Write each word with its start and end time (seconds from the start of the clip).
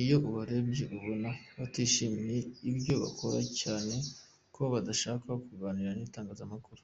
Iyo 0.00 0.16
ubarebye 0.28 0.84
ubona 0.96 1.30
batishimiye 1.56 2.38
ibyo 2.70 2.94
bakora, 3.02 3.40
cyane 3.60 3.94
ko 4.54 4.62
badashaka 4.72 5.28
kuganira 5.46 5.90
n’itangazamakuru. 5.94 6.82